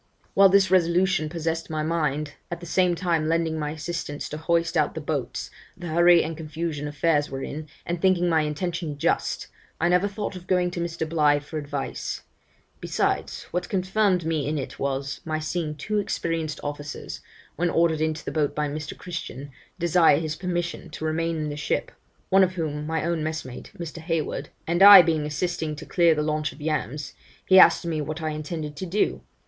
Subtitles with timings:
[0.33, 4.75] 'While this resolution possessed my mind, at the same time lending my assistance to hoist
[4.75, 9.45] out the boats, the hurry and confusion affairs were in, and thinking my intention just,
[9.79, 11.07] I never thought of going to Mr.
[11.07, 12.23] Bligh for advice;
[12.79, 17.19] besides, what confirmed me in it was, my seeing two experienced officers,
[17.55, 18.97] when ordered into the boat by Mr.
[18.97, 21.91] Christian, desire his permission to remain in the ship
[22.29, 23.99] (one of whom, my own messmate, Mr.
[23.99, 27.13] Hayward), and I being assisting to clear the launch of yams,
[27.45, 29.21] he asked me what I intended to do?